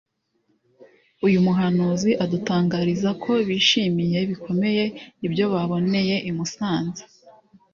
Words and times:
uyu 1.25 1.39
muhanzi 1.45 2.09
adutangariza 2.23 3.09
ko 3.23 3.31
bishimiye 3.47 4.19
bikomeye 4.29 4.83
ibyo 5.25 5.45
baboneye 5.53 6.15
i 6.29 6.31
Musanze 6.37 7.03